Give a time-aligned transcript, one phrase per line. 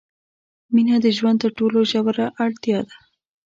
[0.73, 2.95] مینه د ژوند تر ټولو ژوره اړتیا ده.